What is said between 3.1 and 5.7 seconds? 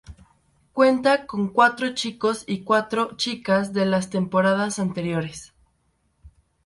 chicas de las temporadas anteriores.